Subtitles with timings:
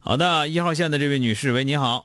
[0.00, 2.04] 好的，一号线的这位女士，喂，你好。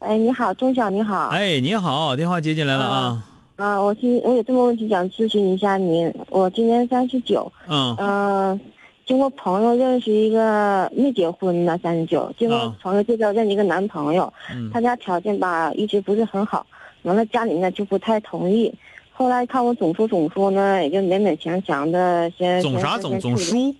[0.00, 1.28] 哎，你好，钟晓，你好。
[1.28, 3.24] 哎，你好，电话接进来了啊。
[3.56, 6.12] 啊，我今我有这么问题想咨询一下您。
[6.30, 7.52] 我今年三十九。
[7.68, 7.94] 嗯。
[7.98, 8.60] 嗯，
[9.06, 14.32] 经过朋友认识一个没结婚的三十九，经过朋友介绍认识一个男朋友，
[14.72, 16.66] 他家条件吧一直不是很好，
[17.02, 18.72] 完了家里呢就不太同意。
[19.12, 22.60] 后来看我总说总说呢，也就勉勉强强的先。
[22.62, 23.72] 总啥总总输？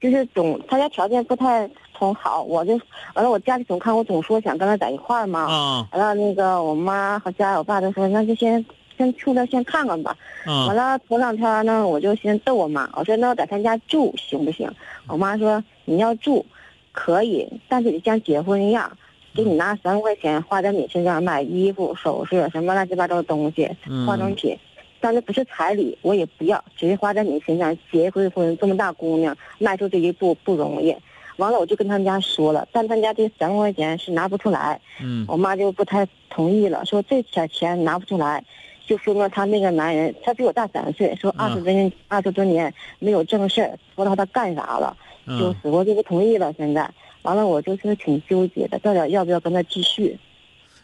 [0.00, 1.68] 就是总他家条件不太。
[2.02, 2.72] 总好，我就
[3.14, 3.30] 完了。
[3.30, 5.42] 我家里总看我总说想跟他在一块儿嘛。
[5.42, 5.88] 啊。
[5.92, 8.64] 完了，那个我妈和家我爸都说，那就先
[8.98, 10.16] 先去那先看看吧。
[10.44, 10.66] 嗯。
[10.66, 14.68] 完了，头两天呢，我就先逗我妈，我说那我在他家住行不行？
[15.06, 16.44] 我妈说你要住，
[16.90, 18.90] 可以，但是得像结婚一样，
[19.32, 23.70] 给你拿三万块钱花在你身上买衣服、首饰什么乱七八糟的东西、
[24.04, 24.58] 化妆品，
[25.00, 27.78] 但是不是彩礼，我也不要，只是花在你身上。
[27.92, 30.96] 结一回婚这么大姑娘，迈出这一步不容易。
[31.36, 34.80] 完了，我就跟他们家说了，但他们家这三万块钱是拿不出来。
[35.00, 38.44] 嗯，我妈就不太同意了，说这点钱拿不出来，
[38.86, 46.52] 就说明他那个男人，他比我大三岁，说二十多年二十多年没有正事儿，不知道他干啥了，就死活就不同意了。
[46.54, 46.90] 现在，
[47.22, 50.18] 完了，我就是挺纠结的，到底要不要跟他继续？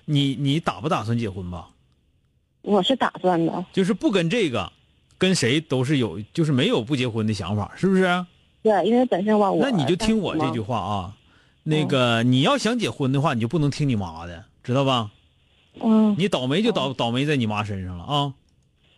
[0.06, 1.69] 你你打不打算结婚吧？
[2.62, 4.72] 我是打算的，就是不跟这个，
[5.19, 8.04] 跟谁都是有，就是没有不结婚的想法，是不是？
[8.68, 11.14] 对，因为本身我那你就听我这句话啊，
[11.62, 15.10] 那个你要想结婚的话，你就不能听你妈的，知道吧？
[15.80, 16.14] 嗯。
[16.18, 18.34] 你倒霉就倒倒霉在你妈身上了啊。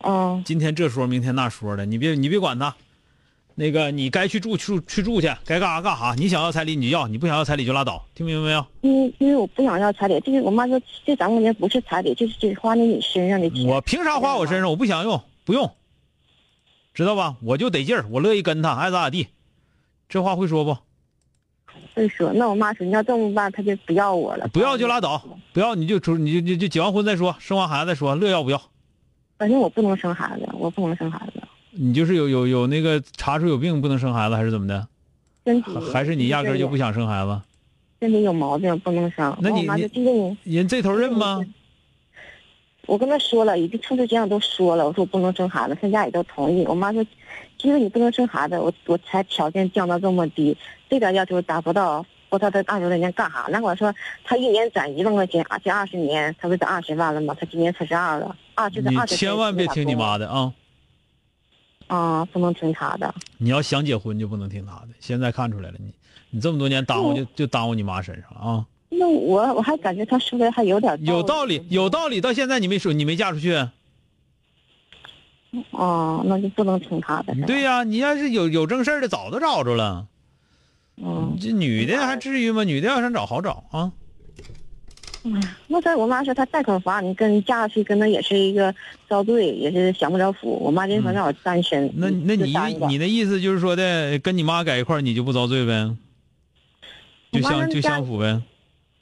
[0.03, 0.43] 嗯。
[0.45, 2.75] 今天这说，明天那说的，你别你别管他。
[3.55, 6.13] 那个你该去住去去住去，该干啥干啥。
[6.17, 8.65] 你想要彩礼你就要，你不想要彩礼就拉倒，听明白没有？
[8.81, 13.65] 因因为我不想要彩礼，这个我妈说这三万块钱不是彩礼，就是是花在你身上的钱。
[13.65, 14.69] 我凭啥花我身上？
[14.69, 15.71] 我不想用，不用。
[16.93, 17.37] 知道吧？
[17.41, 19.27] 我就得劲儿，我乐意跟他，爱咋咋地。
[20.11, 20.77] 这话会说不？
[21.95, 22.33] 会说。
[22.33, 24.45] 那我妈说你要这么办，她就不要我了。
[24.49, 25.23] 不要就拉倒，
[25.53, 28.61] 不要你就出，你就就就结完婚再说，生完孩子再说，乐要不要？
[29.37, 31.41] 反正我不能生孩子，我不能生孩子。
[31.71, 34.85] 你就是有有有那个查出有病不能生孩子，还是怎么的？
[35.45, 37.41] 身体还是你压根就不想生孩子？
[38.01, 39.33] 身体有毛病不能生。
[39.39, 39.61] 那你
[40.43, 41.39] 你人这头认吗？
[42.87, 46.65] 我跟他说了，已经处处这样都说了，我说我不能生孩子，他家里都同意。
[46.65, 47.05] 我妈说，
[47.61, 50.57] 因为你不能生孩子，我我才条件降到这么低，
[50.89, 53.45] 这点要求达不到，我他这二十多年干啥？
[53.49, 53.93] 那我说
[54.23, 57.35] 他一年攒一万块钱，而且二十年，他不攒二十万了吗？
[57.39, 59.13] 他今年四十二了，二十二十。
[59.13, 60.53] 你千万别听你妈的啊！
[61.87, 63.13] 啊，不能听他的。
[63.37, 65.93] 你要想结婚就不能听他的，现在看出来了，你
[66.31, 68.65] 你这么多年耽误就就耽误你妈身上了啊！
[68.93, 72.19] 那我我还感觉他说的还有点有道理，有道理。
[72.19, 73.53] 到现在你没说，你没嫁出去。
[75.71, 77.33] 哦，那就不能听他的。
[77.47, 80.07] 对呀，你要是有有正事的，早都找着了。
[80.97, 82.63] 嗯，这女的还至于吗？
[82.65, 83.91] 女的要想找好找啊。
[85.23, 88.75] 嗯，那在我妈说她贷款房，你跟嫁出去跟他也是一个
[89.07, 90.59] 遭罪，也是享不了福。
[90.61, 91.89] 我妈就说让我单身。
[91.95, 92.53] 那那你
[92.87, 95.95] 你的意思就是说的，跟你妈在一块你就不遭罪呗？
[97.31, 98.41] 就相就相符呗。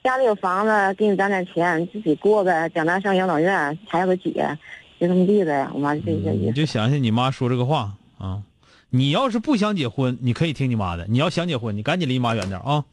[0.02, 2.70] 家里有房子，给你攒点钱，自己过呗。
[2.70, 4.58] 将来上养老院，还有个姐，
[5.00, 5.68] 就这么地呗。
[5.74, 6.46] 我妈就这个意思。
[6.46, 8.42] 你就想想你妈说这个话啊，
[8.90, 12.86] 你要是不想结婚，你可以听你妈的；你要想结婚，你赶紧离妈远点啊。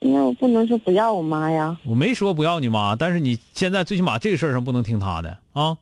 [0.00, 1.78] 因为我不能说不要我妈呀。
[1.84, 5.78] 我没说不要你妈，但是你现在最起码这个事儿上不能听她的啊。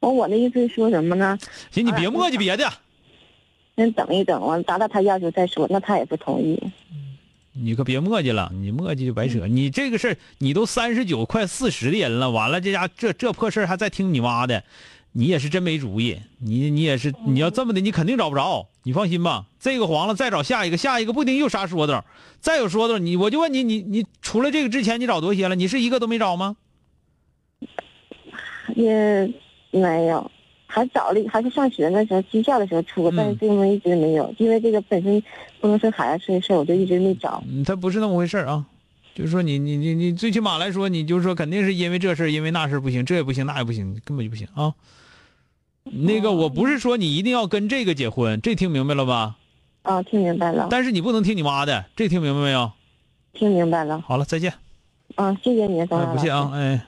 [0.00, 1.36] 我我的意思说什么呢？
[1.72, 2.70] 行，你别磨叽别的。
[3.74, 5.66] 先等一等，完达到他要求再说。
[5.68, 6.62] 那他也不同意。
[7.56, 9.46] 你可别磨叽了，你磨叽就白扯。
[9.46, 14.64] 你这个事儿，你都三十九快四十的人了，完了这家这这破事儿还在听你妈的，
[15.12, 18.68] 你也是真没主意，你你也是你要这么的，你肯定找不着。
[18.82, 22.04] 你放心吧，这个黄了再找下一个，下一个不一定又啥说道。
[22.40, 25.54] 再有说道，你我就问你，你你除了这个之前你找多些了？
[25.54, 26.56] 你是一个都没找吗？
[28.74, 29.32] 也
[29.70, 30.30] 没有，
[30.74, 35.22] 还找了，还是上学那时候技校的时候出过，但是这个一直没有，因为这个本身
[35.60, 37.40] 不能生孩子这事儿，我就一直没找。
[37.48, 38.64] 嗯，他不是那么回事啊，
[39.14, 44.74] 就是说你你你你最起码来说，你就是说肯定是因为这事儿，因为那事儿不行，这也不行，那也不行，根本就不行啊。
[45.84, 49.36] 那个我不是说你一定要跟这个结婚，这听明白了吧？
[49.82, 50.66] 啊，听明白了。
[50.70, 52.72] 但是你不能听你妈的，这听明白没有？
[53.32, 54.00] 听明白了。
[54.00, 54.52] 好了，再见。
[55.14, 56.84] 啊，谢谢你，张哎，不谢啊，哎。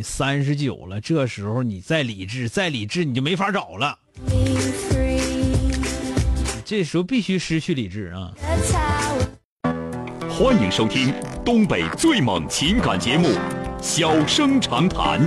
[0.00, 3.98] 你三十九了，这时候你再理智，再理智你就没法找了。
[6.64, 8.32] 这时候必须失去理智啊！
[10.30, 11.12] 欢迎收听
[11.44, 13.28] 东北最猛情感节目
[13.82, 15.20] 《小生长谈》。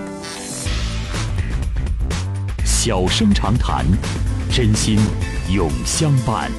[2.66, 3.86] 小生长谈，
[4.52, 4.98] 真心
[5.52, 6.52] 永相伴。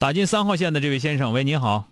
[0.00, 1.84] 打进三号线的这位先生，喂，你好。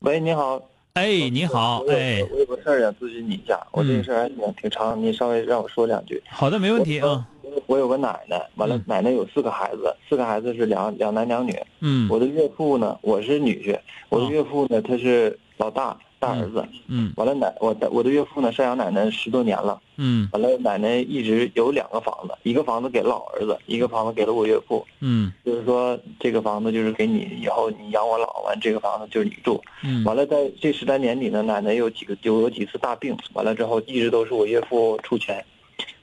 [0.00, 0.60] 喂，你好。
[0.92, 1.82] 哎，你好。
[1.88, 6.22] 哎，我有个事儿想咨询你一下，我这个事儿还挺挺长，你稍微让我说两句。
[6.28, 7.26] 好的，没问题啊。
[7.64, 11.58] 我有个奶奶，完了，奶奶有四个孩子，四个孩子是两两男两女。
[11.80, 12.06] 嗯。
[12.10, 13.80] 我的岳父呢，我是女婿，
[14.10, 15.96] 我的岳父呢，他是老大。
[16.18, 35.44] 大儿子，嗯，完了奶我的我的岳父呢赡养奶奶十多年了，嗯，完了奶奶一直有两个房子，一个房子给了老儿子，一个房子给了我岳父，嗯，就是说这个房子就是给你以后你养我老完这个房子就是你住，嗯，完了在这十来年里呢，奶奶有几个就有几次大病，完了之后一直都是我岳父出钱，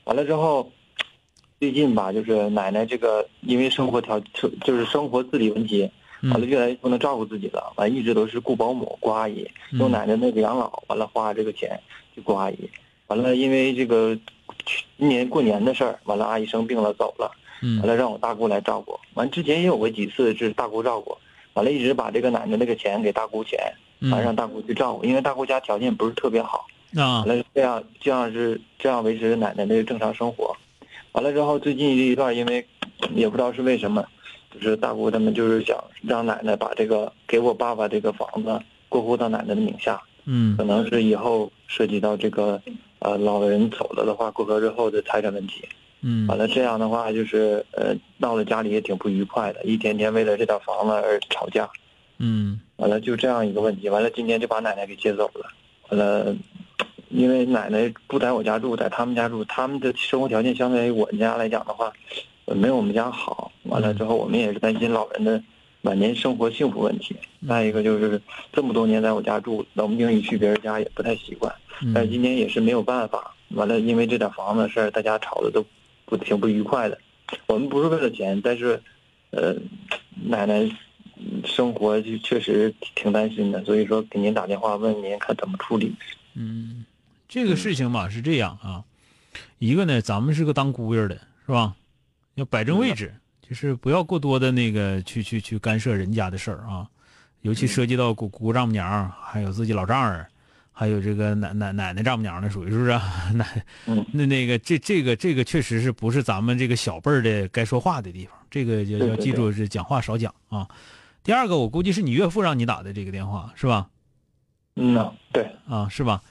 [0.03, 0.71] 完了之后，
[1.59, 4.19] 最近吧就是奶奶这个因为生活条
[4.63, 5.89] 就是生活自理问题。
[6.23, 7.73] 完了，越来越不能照顾自己了。
[7.77, 10.83] 完，一直都是雇保姆、雇阿姨，用奶奶那个养老。
[10.87, 11.79] 完了，花这个钱
[12.13, 12.69] 去雇阿姨。
[13.07, 14.15] 完了，因为这个
[14.97, 17.31] 今年过年的事儿，完了阿姨生病了走了。
[17.79, 18.99] 完了，让我大姑来照顾。
[19.15, 21.17] 完之前也有过几次是大姑照顾。
[21.53, 23.59] 完了，一直把这个奶奶那个钱给大姑钱，
[24.11, 25.03] 完让大姑去照顾。
[25.03, 26.67] 因为大姑家条件不是特别好。
[26.95, 27.23] 啊。
[27.25, 30.55] 完了，这样这样是这样维持奶奶的正常生活。
[31.13, 32.65] 完了之后，最近这一段因为
[33.15, 34.05] 也不知道是为什么。
[34.53, 38.59] 就是大姑他们就是想让奶奶把这个给我爸爸这个房子
[38.89, 42.61] 过户到奶奶的名下，嗯，可能是以后涉及到这个，
[42.99, 45.67] 呃，老人走了的话，过河之后的财产问题，
[46.01, 51.69] 嗯，完了这样的话就是呃闹得家里也挺不愉快的，一天天为了这套房子而吵架，
[52.17, 55.47] 嗯，完了就这样一个问题，完了今天就把奶奶给接走了，
[55.89, 56.35] 完了，
[57.07, 61.93] 因为奶奶不在我家住，在他们家住，他们的生活条件相对于我们家来讲的话。
[62.55, 65.41] 没有我们家好，完了之后我们也是担心老人的
[65.81, 67.15] 晚年生活幸福问题。
[67.47, 68.21] 再一个就是
[68.53, 71.53] 这么多年在我家住，冷不丁一去别人家也不太习惯。
[71.93, 75.65] 但是今天也是没有办法，完了因为这点房子的事儿，大家吵的都
[76.05, 76.97] 不挺不愉快的。
[77.47, 78.79] 我们不是为了钱，但是，
[79.31, 79.55] 呃，
[80.25, 80.69] 奶奶
[81.45, 85.95] 生活就确实挺担心的，所以说给您打电话问您看怎么处理。
[86.35, 86.85] 嗯，
[87.27, 88.83] 这个事情吧是这样啊，
[89.57, 91.15] 一个呢，咱们是个当姑爷的，
[91.45, 91.73] 是吧？
[92.35, 96.87] 要摆正位置，就是不要过多的那个去去去干涉人家的事儿啊，
[97.41, 100.25] 尤其涉及到姑姑丈母娘，还有自己老丈人，
[100.71, 102.91] 还有这个奶奶奶奶丈母娘的，属于是不是？
[103.35, 103.65] 奶
[104.13, 108.35] 那那个这这个这个确实是不是咱们这个小辈儿的该说话的地方？
[108.49, 110.67] 这个要要记住是讲话少讲啊。
[111.23, 113.87] 第二个，我估计是你岳父让你打的这个电话是吧？
[114.75, 116.21] 嗯呐，对啊，是吧？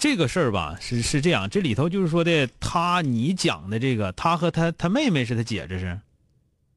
[0.00, 6.00] 这个事儿吧，是是这样，这里头就是说的，他你讲的这个，他和他他妹妹是他姐，这是，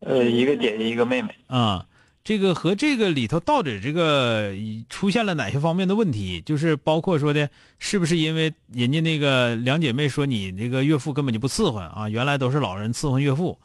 [0.02, 1.86] 呃，一个姐姐一个妹妹啊，
[2.22, 4.54] 这个和这个里头到底这个
[4.90, 6.44] 出现了哪些方面的问题？
[6.46, 7.50] 就是包括说的，
[7.80, 12.10] 是不是因为人家那个两姐妹说你那个岳父根本就不伺候啊？
[12.10, 13.58] 原来都是老人伺候岳父，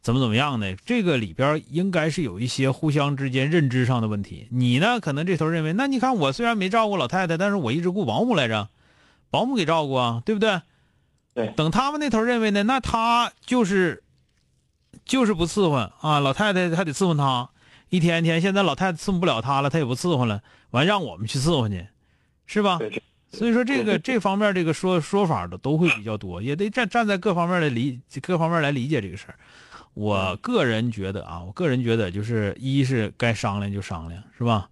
[0.00, 0.76] 怎么怎么样的？
[0.86, 4.46] 这个里边应该是有一些互相之间认知上的问题。
[4.50, 8.68] 你呢，可能这头认为，那你看我虽然没照顾老太太，但是我一直雇保姆来着。
[9.30, 10.60] 保姆给照顾啊，对不对？
[11.34, 11.48] 对。
[11.56, 14.02] 等他们那头认为呢，那他就是
[15.04, 17.48] 就是不伺候啊，老太太还得伺候他，
[17.88, 18.40] 一天天。
[18.40, 21.86] 现在老太太伺候不了他了，他也不伺候了，完让我们去伺候去，
[22.46, 22.78] 是吧？
[23.32, 29.36] 所以说这个这方面这个说说法的都会比较多，也得站站在各方面的理各方面来理解这个事儿。
[29.94, 34.68] 我个人觉得啊，我个人觉得就是一是该商量就商量，是吧？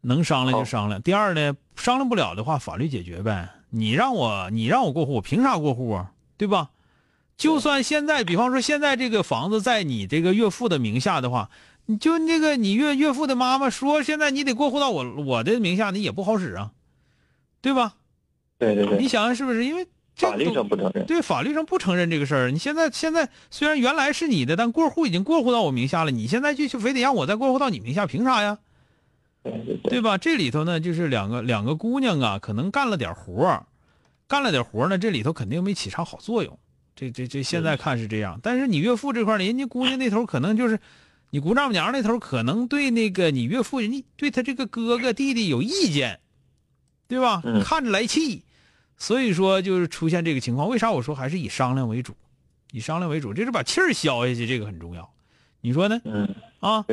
[0.00, 1.02] 能商量就商量。
[1.02, 3.50] 第二呢，商量不了的话，法律解决呗。
[3.74, 6.12] 你让我，你让我过户，我凭啥过户啊？
[6.36, 6.70] 对吧？
[7.36, 11.50] 就算现在，比方说现在这个房子在你这个岳父的名下的话，
[11.86, 16.70] 你就那个你岳岳父的妈妈说，现在你得过户到我我的名下，你也不好使啊，
[17.60, 17.94] 对吧？
[18.58, 19.64] 对对对，你想想是不是？
[19.64, 21.06] 因为这法律上不承认。
[21.06, 22.50] 对，法律上不承认这个事儿。
[22.52, 28.58] 你现在现在虽然原来是你的，但过户已经过户到我名下了，你现在就就非得让我再过户到你名下，凭啥呀？
[29.82, 30.16] 对吧？
[30.16, 33.66] 这里头呢，就是两个两个姑娘啊，可能干了点活儿，
[34.26, 36.58] 干了点活儿呢，这里头肯定没起啥好作用。
[36.96, 40.78] 这这这现在看是这样，但是你岳父这块儿呢，人家姑娘那头可能就是，
[41.30, 46.20] 你姑丈母娘那头可能对那个你岳父，人家对他这个哥哥弟弟有意见，
[47.08, 47.42] 对吧？
[47.44, 48.44] 嗯看着来气，
[48.96, 50.68] 所以说就是出现这个情况。
[50.68, 52.14] 为啥我说还是以商量为主，
[52.70, 55.12] 以商量为主，这是把气儿消下去，这个很重要。
[55.60, 56.00] 你说呢？
[56.04, 56.84] 嗯，啊，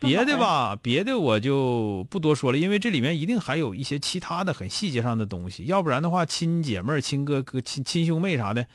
[0.00, 8.66] 别的吧，别的我就不多说了，因为这里面一定还有一些其他的很细节上的东西，要不然的话，亲姐妹儿、亲哥哥、亲亲兄妹啥的，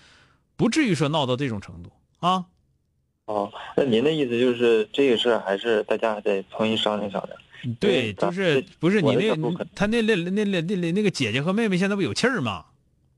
[0.56, 2.46] 不至于说闹到这种程度啊。
[3.26, 7.38] 哦，那您的意思就是这个事儿还是大家得重新商量商量。
[7.80, 9.36] 对，就是不是你那
[9.76, 12.66] 他那那那那那那那个姐姐和妹妹现在不有气儿吗？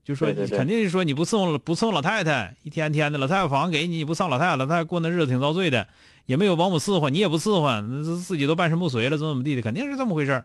[0.04, 5.88] 就说肯定是说你不伺候不伺候老太太，一天天的老太太房给你，你不上老太太，老太太过那日子挺遭罪的，
[6.26, 10.44] 也没有保姆伺候，你也不伺候，那自自己都半身不遂了，怎么怎么地的，肯定是这么回事儿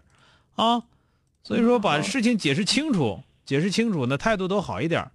[0.56, 0.84] 啊。
[1.44, 5.12] 所以说把事情解释清楚，解释清楚那，态度都好一点儿，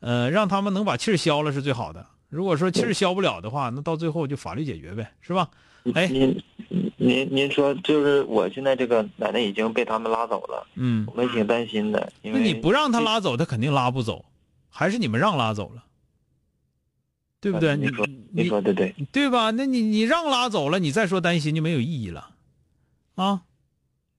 [0.00, 2.06] 呃，让他们能把气儿消了是最好的。
[2.28, 5.48] 如果说气儿消不了的话，那到最后就法律解决呗，是吧？
[5.94, 6.40] 哎您
[6.96, 14.24] 您您说，就是我现在这个奶奶已经被他们拉走了，嗯我，们挺担心的，因为那你不让他拉走，他肯定拉不走，
[14.70, 15.82] 还是你们让拉走了，
[17.42, 17.76] 对不对？
[17.76, 19.50] 你说你说对对，对吧？
[19.50, 22.30] 那你你让拉走了，你再说担心就没有意义了，
[23.16, 23.42] 啊，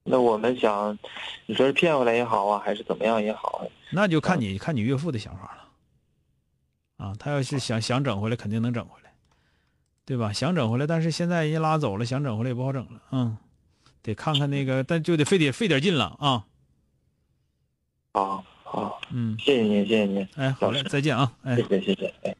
[0.04, 0.98] 那我们想，
[1.46, 5.56] 你说是骗回来也好啊，还是怎么样也好，那就看你看你岳父的想法
[6.98, 9.14] 了，啊，他要是想想整回来，肯定能整回来，
[10.04, 10.30] 对吧？
[10.30, 13.38] 想整回来，但是现在人家拉走了，想整回来也不好整了，嗯，
[14.02, 16.44] 得看看那个，但就得费点费点劲了啊，
[18.12, 21.62] 好好，嗯，谢谢您，谢谢您，哎，好嘞，再见啊，哎谢。
[21.62, 22.36] 谢谢谢，哎。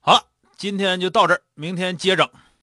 [0.00, 0.22] 好了，
[0.56, 2.28] 今天就到这儿，明天接整。